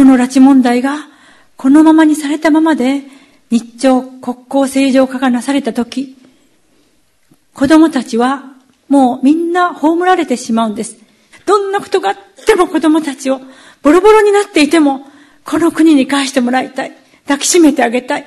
[0.00, 0.96] この拉致問題が
[1.58, 3.02] このままにされたままで
[3.50, 6.16] 日朝国交正常化がなされた時き、
[7.52, 8.44] 子供たちは
[8.88, 10.96] もうみんな葬られてしまうんです。
[11.44, 12.16] どんなことがあっ
[12.46, 13.42] ても子供たちを
[13.82, 15.06] ボロボロになっていても、
[15.44, 16.92] この国に返してもらいたい。
[17.24, 18.24] 抱きしめてあげたい。